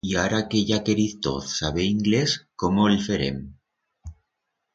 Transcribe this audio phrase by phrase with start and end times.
[0.09, 3.39] Y ara que ya queriz toz saber inglés, cómo el ferem?